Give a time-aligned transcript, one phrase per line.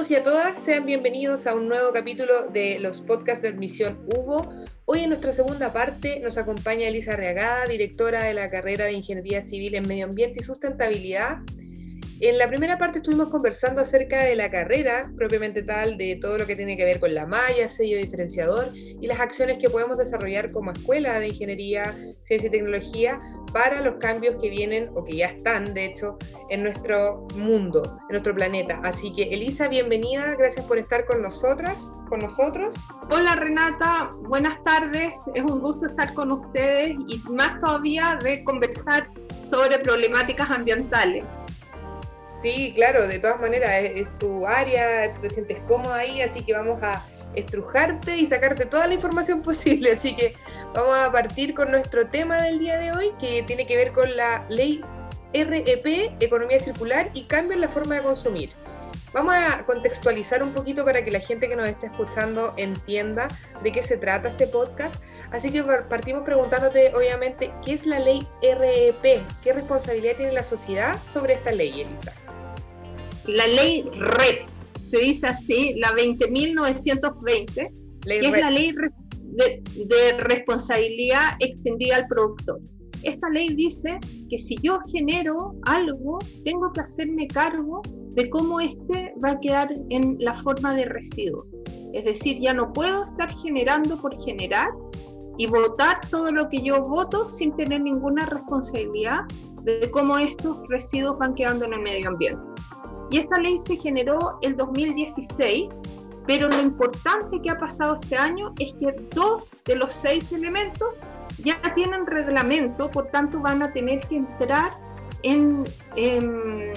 [0.00, 3.98] todos y a todas, sean bienvenidos a un nuevo capítulo de los podcasts de admisión
[4.06, 4.48] Hugo.
[4.86, 9.42] Hoy en nuestra segunda parte nos acompaña Elisa Reagada, directora de la carrera de Ingeniería
[9.42, 11.40] Civil en Medio Ambiente y Sustentabilidad
[12.28, 16.46] en la primera parte estuvimos conversando acerca de la carrera propiamente tal, de todo lo
[16.46, 20.50] que tiene que ver con la malla, sello diferenciador y las acciones que podemos desarrollar
[20.50, 23.18] como escuela de ingeniería, ciencia y tecnología
[23.54, 26.18] para los cambios que vienen o que ya están, de hecho,
[26.50, 28.80] en nuestro mundo, en nuestro planeta.
[28.84, 32.74] Así que Elisa, bienvenida, gracias por estar con nosotras, con nosotros.
[33.10, 39.08] Hola Renata, buenas tardes, es un gusto estar con ustedes y más todavía de conversar
[39.42, 41.24] sobre problemáticas ambientales.
[42.42, 46.54] Sí, claro, de todas maneras, es, tu área, tú te sientes cómoda ahí, así que
[46.54, 47.04] vamos a
[47.34, 49.92] estrujarte y sacarte toda la información posible.
[49.92, 50.34] Así que
[50.74, 54.16] vamos a partir con nuestro tema del día de hoy, que tiene que ver con
[54.16, 54.80] la ley
[55.32, 58.50] REP, Economía Circular y cambio en la forma de consumir.
[59.12, 63.26] Vamos a contextualizar un poquito para que la gente que nos esté escuchando entienda
[63.62, 65.02] de qué se trata este podcast.
[65.32, 69.22] Así que partimos preguntándote, obviamente, ¿qué es la ley REP?
[69.42, 72.12] ¿Qué responsabilidad tiene la sociedad sobre esta ley, Elisa?
[73.26, 74.48] la ley REP,
[74.88, 77.70] se dice así, la 20.920,
[78.02, 82.60] que es la ley de, de, responsabilidad extendida al productor.
[83.02, 87.82] Esta ley dice que si yo genero algo, tengo que hacerme cargo
[88.14, 91.46] de cómo este va a quedar en la forma de residuo.
[91.92, 94.68] Es decir, ya no puedo estar generando por generar
[95.38, 99.20] y votar todo lo que yo voto sin tener ninguna responsabilidad
[99.62, 102.42] de cómo estos residuos van quedando en el medio ambiente.
[103.10, 105.68] Y esta ley se generó el 2016,
[106.26, 110.88] pero lo importante que ha pasado este año es que dos de los seis elementos
[111.42, 114.70] ya tienen reglamento, por tanto van a tener que entrar
[115.22, 115.64] en,
[115.96, 116.72] en,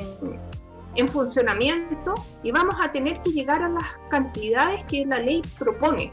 [0.95, 2.13] en, funcionamiento
[2.43, 6.11] y vamos a tener que llegar a las cantidades que la ley propone.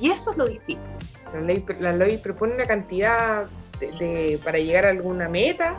[0.00, 0.94] Y eso es lo difícil.
[1.32, 3.46] La ley, la ley propone una cantidad
[3.78, 5.76] de, para llegar a alguna meta.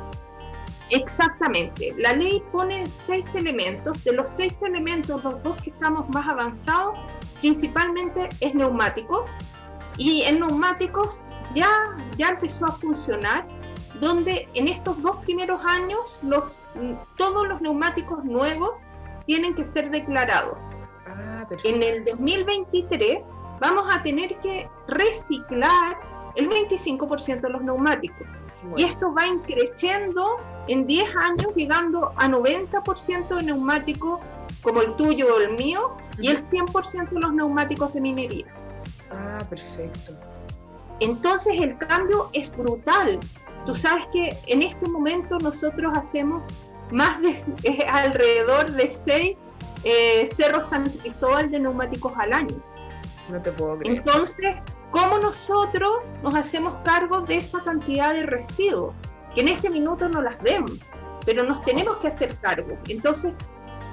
[0.90, 1.96] Exactamente.
[1.98, 4.04] La ley pone seis elementos.
[4.04, 6.98] De los seis elementos, los dos que estamos más avanzados,
[7.42, 9.26] principalmente es neumático.
[9.98, 11.24] Y en neumáticos
[11.56, 11.70] ya,
[12.18, 13.48] ya empezó a funcionar,
[14.04, 16.60] donde en estos dos primeros años los,
[17.18, 18.72] todos los neumáticos nuevos
[19.26, 20.58] tienen que ser declarados.
[21.08, 25.98] Ah, en el 2023 vamos a tener que reciclar
[26.36, 28.28] el 25% de los neumáticos.
[28.78, 30.38] Y esto va increciendo
[30.68, 34.22] en 10 años, llegando a 90% de neumáticos
[34.62, 38.46] como el tuyo o el mío, y el 100% de los neumáticos de minería.
[39.12, 40.14] Ah, perfecto.
[41.00, 43.20] Entonces el cambio es brutal.
[43.66, 46.44] Tú sabes que en este momento nosotros hacemos
[46.92, 47.32] más de
[47.64, 49.38] eh, alrededor de 6
[49.84, 52.56] eh, cerros San Cristóbal de neumáticos al año.
[53.30, 53.98] No te puedo creer.
[53.98, 54.56] Entonces,
[54.94, 58.94] ¿Cómo nosotros nos hacemos cargo de esa cantidad de residuos?
[59.34, 60.74] Que en este minuto no las vemos,
[61.26, 62.78] pero nos tenemos que hacer cargo.
[62.88, 63.34] Entonces,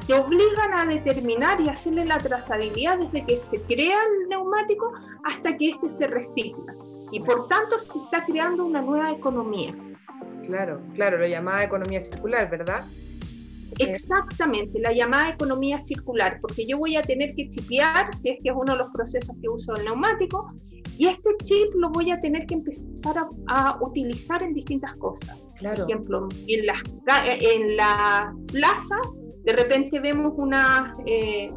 [0.06, 4.92] te obligan a determinar y hacerle la trazabilidad desde que se crea el neumático
[5.24, 6.74] hasta que éste se recicla.
[7.10, 9.74] Y por tanto se está creando una nueva economía.
[10.44, 12.84] Claro, claro, la llamada economía circular, ¿verdad?
[13.78, 18.50] Exactamente, la llamada economía circular, porque yo voy a tener que chipear, si es que
[18.50, 20.52] es uno de los procesos que uso el neumático,
[20.98, 23.16] y este chip lo voy a tener que empezar
[23.46, 25.42] a, utilizar en distintas cosas.
[25.58, 26.82] Por ejemplo, en las,
[27.24, 31.48] en las plazas, de repente vemos una, eh,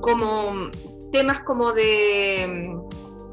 [0.00, 0.70] como
[1.12, 2.78] temas como de,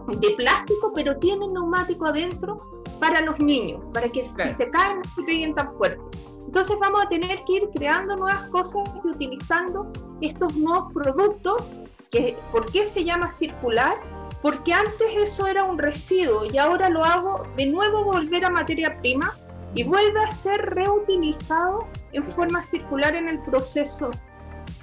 [0.08, 2.58] de plástico, pero tienen neumático adentro
[3.00, 6.02] para los niños, para que si se caen no se peguen tan fuerte.
[6.46, 11.64] Entonces vamos a tener que ir creando nuevas cosas y utilizando estos nuevos productos.
[12.12, 13.98] Que, ¿Por qué se llama circular?
[14.46, 18.94] porque antes eso era un residuo y ahora lo hago de nuevo volver a materia
[18.94, 19.34] prima
[19.74, 24.12] y vuelve a ser reutilizado en forma circular en el proceso.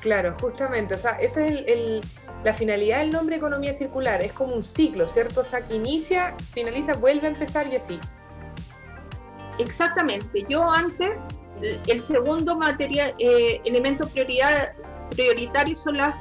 [0.02, 2.04] Claro, justamente, o sea, esa es
[2.44, 5.42] la finalidad del nombre economía circular, es como un ciclo, ¿cierto?
[5.42, 8.00] O sea, que inicia, finaliza, vuelve a empezar y así.
[9.58, 11.28] Exactamente, yo antes,
[11.60, 14.74] el segundo material, eh, elemento prioridad,
[15.10, 16.16] prioritario son las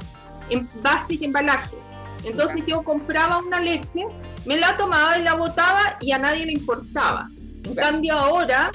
[0.48, 1.76] envases y embalaje
[2.24, 4.06] entonces yo compraba una leche,
[4.46, 7.28] me la tomaba y la botaba y a nadie le importaba.
[7.64, 8.70] En cambio ahora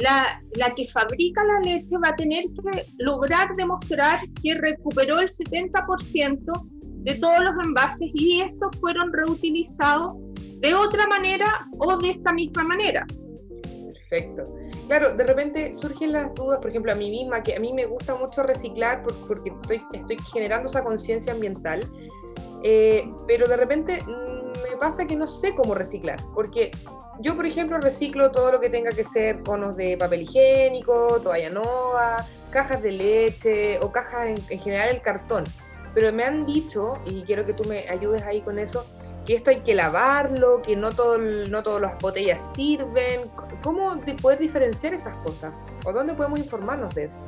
[0.00, 5.28] la, la, que fabrica la leche va a tener que lograr demostrar que recuperó el
[5.28, 6.40] 70%
[7.04, 10.14] de todos los envases y estos fueron reutilizados
[10.60, 11.46] de otra manera
[11.78, 13.06] o de esta misma manera.
[14.08, 14.44] Perfecto.
[14.86, 17.86] Claro, de repente surgen las dudas, por ejemplo, a mí misma, que a mí me
[17.86, 21.80] gusta mucho reciclar porque estoy, estoy generando esa conciencia ambiental,
[22.62, 24.02] eh, pero de repente
[24.76, 26.70] pasa que no sé cómo reciclar, porque
[27.20, 31.50] yo, por ejemplo, reciclo todo lo que tenga que ser conos de papel higiénico, toalla
[31.50, 35.44] nova, cajas de leche o cajas en, en general el cartón.
[35.94, 38.84] Pero me han dicho, y quiero que tú me ayudes ahí con eso,
[39.24, 43.22] que esto hay que lavarlo, que no, todo, no todas las botellas sirven.
[43.62, 45.56] ¿Cómo poder diferenciar esas cosas?
[45.84, 47.20] ¿O dónde podemos informarnos de eso?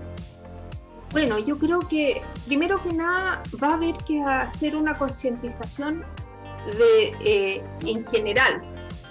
[1.13, 6.05] Bueno, yo creo que primero que nada va a haber que hacer una concientización
[6.79, 8.61] de, eh, en general.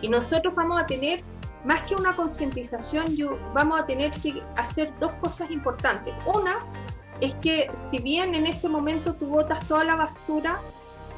[0.02, 1.24] Y nosotros vamos a tener,
[1.64, 3.06] más que una concientización,
[3.54, 6.14] vamos a tener que hacer dos cosas importantes.
[6.26, 6.60] Una
[7.22, 10.60] es que si bien en este momento tú botas toda la basura,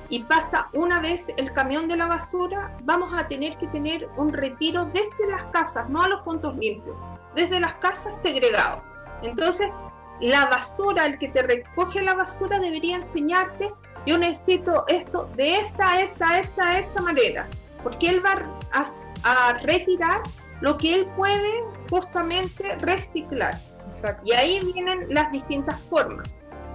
[0.09, 4.31] y pasa una vez el camión de la basura, vamos a tener que tener un
[4.31, 6.95] retiro desde las casas, no a los puntos limpios,
[7.35, 8.81] desde las casas segregado.
[9.21, 9.67] Entonces,
[10.21, 13.73] la basura, el que te recoge la basura debería enseñarte,
[14.07, 17.45] yo necesito esto de esta, esta, esta, esta manera,
[17.83, 18.85] porque él va a,
[19.23, 20.21] a retirar
[20.61, 23.53] lo que él puede justamente reciclar.
[24.23, 26.29] Y ahí vienen las distintas formas.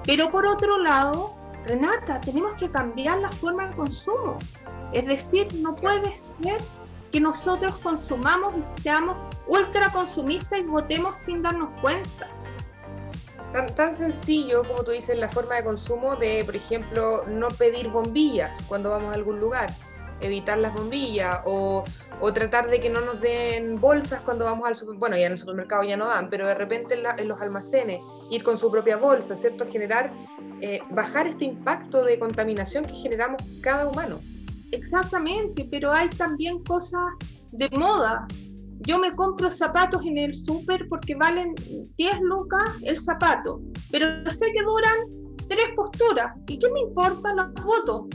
[0.05, 1.35] Pero por otro lado,
[1.67, 4.39] Renata, tenemos que cambiar la forma de consumo.
[4.93, 6.61] Es decir, no puede ser
[7.13, 12.29] que nosotros consumamos y seamos ultra consumistas y votemos sin darnos cuenta.
[13.53, 17.89] Tan, tan, sencillo como tú dices la forma de consumo de, por ejemplo, no pedir
[17.89, 19.71] bombillas cuando vamos a algún lugar,
[20.21, 21.85] evitar las bombillas o,
[22.21, 25.01] o tratar de que no nos den bolsas cuando vamos al supermercado.
[25.01, 28.01] Bueno, ya en el supermercado ya no dan, pero de repente en, en los almacenes
[28.31, 29.67] ir con su propia bolsa, ¿cierto?
[29.71, 30.13] Generar
[30.61, 34.19] eh, bajar este impacto de contaminación que generamos cada humano.
[34.71, 37.03] Exactamente, pero hay también cosas
[37.51, 38.27] de moda.
[38.87, 41.55] Yo me compro zapatos en el súper porque valen
[41.97, 46.33] 10 lucas el zapato, pero sé que duran tres posturas.
[46.49, 48.07] ¿Y qué me importa las fotos?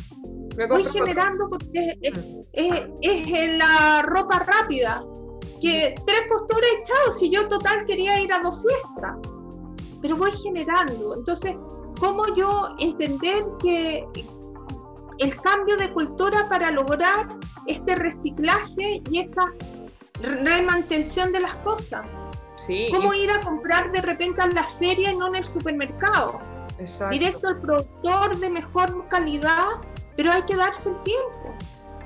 [0.70, 2.94] Voy generando porque es, mm.
[3.02, 5.04] es, la ropa rápida.
[5.62, 9.16] Que tres posturas chao, si yo total quería ir a dos fiestas.
[10.02, 11.16] Pero voy generando.
[11.16, 11.56] Entonces,
[12.00, 14.06] cómo yo entender que
[15.20, 19.46] el cambio de cultura para lograr este reciclaje y esta
[20.22, 22.08] remantención de las cosas.
[22.66, 26.40] Sí, ¿Cómo ir a comprar de repente a la feria y no en el supermercado?
[26.80, 27.14] Exacto.
[27.14, 29.68] Directo al productor de mejor calidad,
[30.16, 31.56] pero hay que darse el tiempo.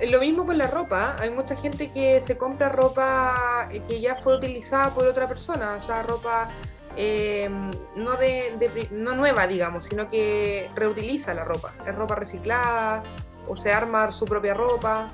[0.10, 4.36] Lo mismo con la ropa, hay mucha gente que se compra ropa que ya fue
[4.36, 6.50] utilizada por otra persona, o sea, ropa
[6.96, 7.50] eh,
[7.96, 11.74] no, de, no nueva, digamos, sino que reutiliza la ropa.
[11.86, 13.04] Es ropa reciclada
[13.48, 15.12] o se arma su propia ropa.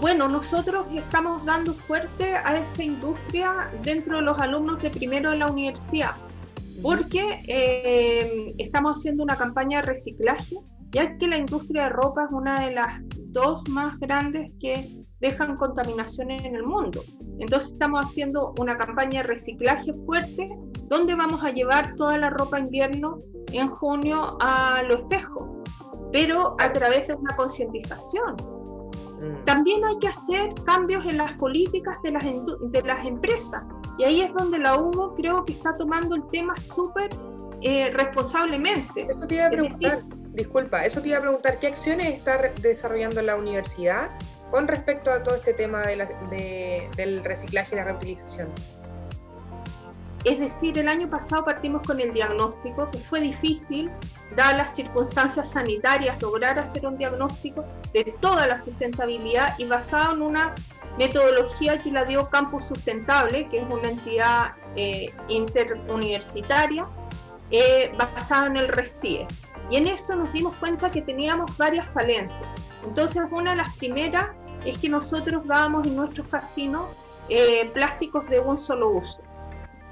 [0.00, 5.38] Bueno, nosotros estamos dando fuerte a esa industria dentro de los alumnos de primero de
[5.38, 6.12] la universidad,
[6.80, 10.54] porque eh, estamos haciendo una campaña de reciclaje,
[10.90, 13.02] ya que la industria de ropa es una de las
[13.32, 14.88] dos más grandes que
[15.20, 17.02] dejan contaminación en el mundo.
[17.40, 20.46] Entonces estamos haciendo una campaña de reciclaje fuerte
[20.84, 23.18] donde vamos a llevar toda la ropa invierno
[23.52, 25.60] en junio a lo espejo,
[26.12, 28.57] pero a través de una concientización.
[29.20, 29.44] Mm.
[29.44, 33.62] También hay que hacer cambios en las políticas de las, de las empresas
[33.98, 37.10] y ahí es donde la UMO creo que está tomando el tema súper
[37.62, 39.06] eh, responsablemente.
[39.08, 43.20] Eso te iba a preguntar, disculpa, eso te iba a preguntar, ¿qué acciones está desarrollando
[43.22, 44.10] la universidad
[44.52, 48.48] con respecto a todo este tema del reciclaje y la reutilización?
[50.28, 53.90] Es decir, el año pasado partimos con el diagnóstico, que fue difícil,
[54.36, 60.20] dadas las circunstancias sanitarias, lograr hacer un diagnóstico de toda la sustentabilidad y basado en
[60.20, 60.54] una
[60.98, 66.86] metodología que la dio Campus Sustentable, que es una entidad eh, interuniversitaria
[67.50, 69.26] eh, basada en el RECIE.
[69.70, 72.46] Y en eso nos dimos cuenta que teníamos varias falencias.
[72.84, 74.28] Entonces, una de las primeras
[74.66, 76.84] es que nosotros dábamos en nuestros casinos
[77.30, 79.22] eh, plásticos de un solo uso.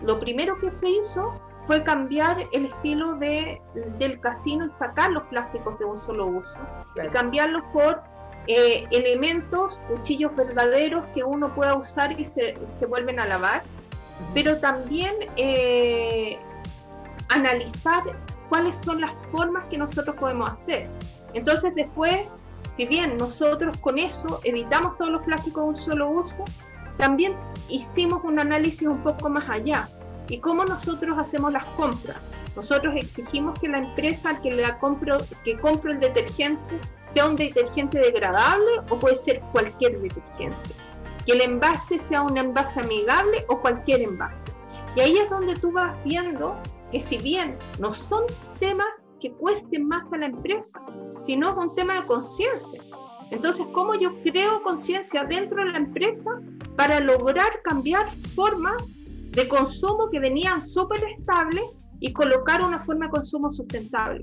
[0.02, 3.60] Lo primero que se hizo fue cambiar el estilo de,
[3.98, 6.58] del casino y sacar los plásticos de un solo uso
[7.02, 8.02] y cambiarlos por
[8.46, 13.62] eh, elementos, cuchillos verdaderos que uno pueda usar y se, se vuelven a lavar,
[14.32, 16.38] pero también eh,
[17.28, 18.02] analizar
[18.48, 20.88] cuáles son las formas que nosotros podemos hacer.
[21.34, 22.28] Entonces después
[22.76, 26.44] si bien nosotros con eso evitamos todos los plásticos de un solo uso,
[26.98, 27.36] también
[27.68, 29.88] hicimos un análisis un poco más allá.
[30.28, 32.16] ¿Y cómo nosotros hacemos las compras?
[32.56, 37.98] Nosotros exigimos que la empresa que, la compro, que compro el detergente sea un detergente
[37.98, 40.70] degradable o puede ser cualquier detergente.
[41.26, 44.52] que el envase sea un envase amigable o cualquier envase.
[44.94, 46.56] Y ahí es donde tú vas viendo
[46.90, 48.24] que si bien no son
[48.60, 50.80] temas que cuesten más a la empresa,
[51.20, 52.80] sino es un tema de conciencia.
[53.30, 56.30] Entonces, ¿cómo yo creo conciencia dentro de la empresa
[56.76, 58.82] para lograr cambiar formas
[59.30, 61.64] de consumo que venían súper estables
[62.00, 64.22] y colocar una forma de consumo sustentable?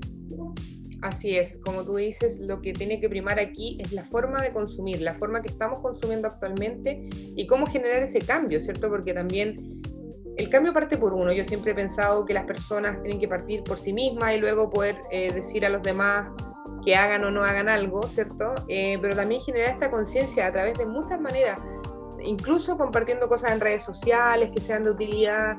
[1.02, 4.52] Así es, como tú dices, lo que tiene que primar aquí es la forma de
[4.52, 8.88] consumir, la forma que estamos consumiendo actualmente y cómo generar ese cambio, ¿cierto?
[8.88, 9.82] Porque también
[10.36, 11.32] el cambio parte por uno.
[11.32, 14.70] Yo siempre he pensado que las personas tienen que partir por sí mismas y luego
[14.70, 16.30] poder eh, decir a los demás
[16.84, 18.54] que hagan o no hagan algo, ¿cierto?
[18.68, 21.58] Eh, pero también generar esta conciencia a través de muchas maneras,
[22.24, 25.56] incluso compartiendo cosas en redes sociales que sean de utilidad,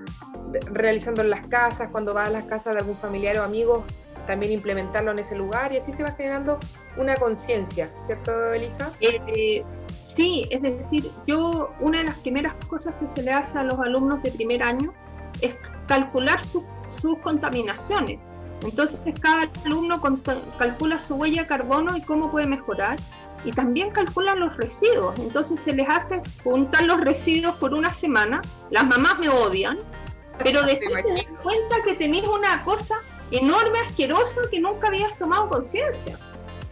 [0.72, 3.84] realizando en las casas, cuando vas a las casas de algún familiar o amigo,
[4.28, 6.60] también implementarlo en ese lugar y así se va generando
[6.98, 8.92] una conciencia, ¿cierto, Elisa?
[9.02, 9.64] Eh,
[10.02, 13.80] sí, es decir, yo una de las primeras cosas que se le hace a los
[13.80, 14.94] alumnos de primer año
[15.42, 15.56] es
[15.88, 16.64] calcular sus
[17.22, 18.20] contaminaciones.
[18.64, 20.02] Entonces cada alumno
[20.58, 22.98] calcula su huella de carbono y cómo puede mejorar.
[23.46, 25.18] Y también calculan los residuos.
[25.20, 28.42] Entonces se les hace juntar los residuos por una semana.
[28.72, 29.78] Las mamás me odian,
[30.44, 32.96] pero después te das cuenta que tenéis una cosa
[33.32, 36.18] enorme, asquerosa, que nunca habías tomado conciencia.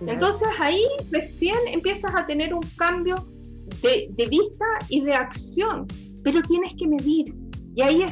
[0.06, 3.15] Entonces ahí recién empiezas a tener un cambio
[3.82, 5.88] de, vista y de acción,
[6.24, 7.36] pero tienes que medir.
[7.75, 8.06] Y ahí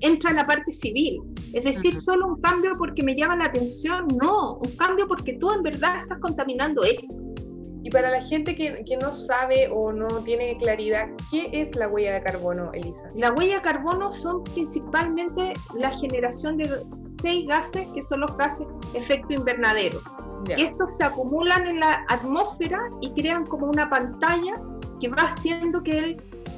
[0.00, 1.22] entra la parte civil.
[1.52, 5.50] Es decir, solo un cambio porque me llama la atención, no, un cambio porque tú
[5.52, 7.06] en verdad estás contaminando esto.
[7.84, 11.86] Y para la gente que, que, no sabe o no tiene claridad, ¿qué es la
[11.86, 13.08] huella de carbono, Elisa?
[13.14, 16.66] La huella de carbono son principalmente la generación de
[17.20, 20.00] seis gases que son los gases efecto invernadero.
[20.56, 24.54] Y estos se acumulan en la atmósfera y crean como una pantalla
[24.98, 26.16] que va haciendo que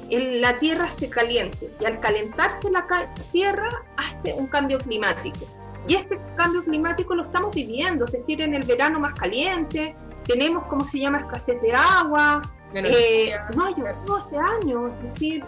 [0.09, 1.69] el, la Tierra se caliente.
[1.81, 2.87] Y al calentarse la
[3.33, 3.67] Tierra
[3.97, 5.45] hace un cambio climático.
[5.89, 9.95] Y este cambio climático lo estamos viviendo, es decir, en el verano más caliente,
[10.27, 12.41] tenemos, ¿cómo se llama?, escasez de agua,
[12.73, 15.43] eh, no hay llovido este año, es decir,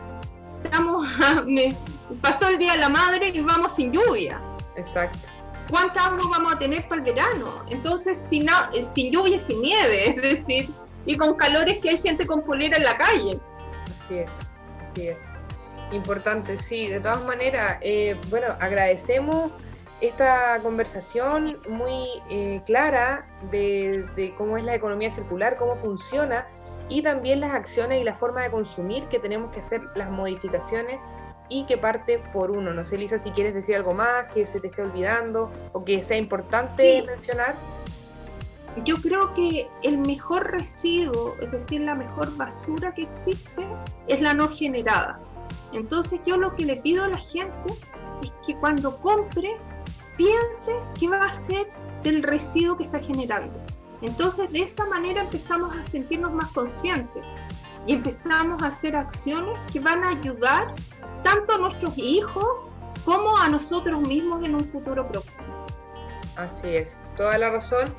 [0.64, 1.08] estamos,
[1.46, 1.76] me,
[2.22, 4.42] pasó el Día de la Madre y vamos sin lluvia.
[4.76, 5.20] Exacto.
[5.70, 7.64] ¿Cuánta agua vamos a tener para el verano?
[7.70, 10.70] Entonces, sin, eh, sin lluvia, sin nieve, es decir,
[11.06, 13.40] y con calores que hay gente con polera en la calle.
[14.06, 14.32] Así es,
[14.92, 15.18] así es.
[15.92, 16.88] Importante, sí.
[16.88, 19.52] De todas maneras, eh, bueno, agradecemos
[20.02, 26.48] esta conversación muy eh, clara de, cómo es la economía circular, cómo funciona
[26.88, 31.00] y también las acciones y la forma de consumir que tenemos que hacer las modificaciones
[31.50, 32.74] y que parte por uno.
[32.74, 36.02] No sé, Lisa, si quieres decir algo más que se te esté olvidando o que
[36.02, 37.56] sea importante mencionar.
[38.86, 43.68] Yo creo que el mejor residuo, es decir, la mejor basura que existe,
[44.08, 45.20] es la no generada.
[45.74, 47.74] Entonces yo lo que le pido a la gente
[48.24, 49.58] es que cuando compre
[50.20, 51.72] piense qué va a hacer
[52.04, 53.58] del residuo que está generando.
[54.02, 57.26] Entonces, de esa manera empezamos a sentirnos más conscientes
[57.88, 60.76] y empezamos a hacer acciones que van a ayudar
[61.24, 62.46] tanto a nuestros hijos
[63.06, 65.66] como a nosotros mismos en un futuro próximo.
[66.36, 67.96] Así es, toda la razón.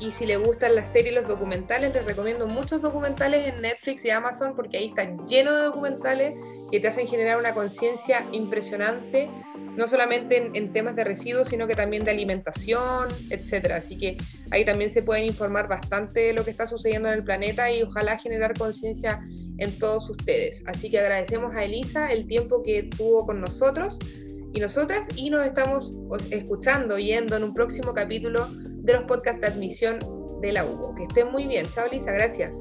[0.00, 4.06] Y si le gustan las series y los documentales, les recomiendo muchos documentales en Netflix
[4.06, 6.34] y Amazon porque ahí está lleno de documentales
[6.70, 9.30] que te hacen generar una conciencia impresionante
[9.78, 13.76] no solamente en, temas de residuos, sino que también de alimentación, etcétera.
[13.76, 14.16] Así que
[14.50, 17.82] ahí también se pueden informar bastante de lo que está sucediendo en el planeta y
[17.82, 19.20] ojalá generar conciencia
[19.58, 20.64] en todos ustedes.
[20.66, 24.00] Así que agradecemos a Elisa el tiempo que tuvo con nosotros
[24.52, 25.94] y nosotras y nos estamos
[26.32, 30.00] escuchando, yendo en un próximo capítulo de los podcasts de admisión
[30.40, 30.92] de la UBO.
[30.96, 31.64] Que estén muy bien.
[31.72, 32.56] Chao, Elisa, gracias.